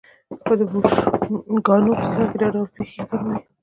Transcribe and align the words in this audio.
خو 0.43 0.51
د 0.59 0.61
بوشنګانو 0.71 1.91
په 1.99 2.05
سیمه 2.11 2.25
کې 2.31 2.37
دا 2.41 2.47
ډول 2.53 2.67
پېښې 2.75 3.01
کمې 3.09 3.29
وې. 3.33 3.37